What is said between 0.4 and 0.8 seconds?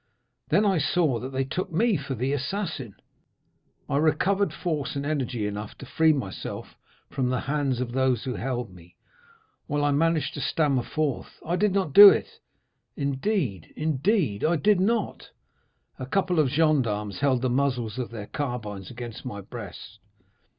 "Then I